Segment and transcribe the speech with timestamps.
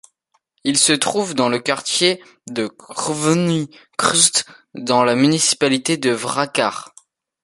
[0.63, 3.69] Il se trouve dans le quartier de Crveni
[3.99, 6.95] krst, dans la municipalité de Vračar.